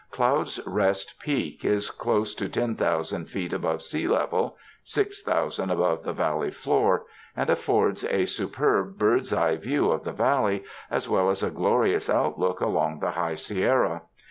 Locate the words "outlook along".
12.09-12.99